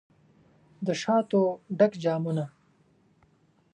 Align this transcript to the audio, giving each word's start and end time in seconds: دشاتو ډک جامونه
دشاتو 0.87 1.41
ډک 1.77 1.93
جامونه 2.03 2.45